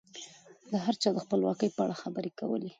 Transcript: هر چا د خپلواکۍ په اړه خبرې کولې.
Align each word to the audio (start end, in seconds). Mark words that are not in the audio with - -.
هر 0.85 0.95
چا 1.01 1.09
د 1.13 1.17
خپلواکۍ 1.25 1.69
په 1.75 1.81
اړه 1.85 1.95
خبرې 2.03 2.31
کولې. 2.39 2.69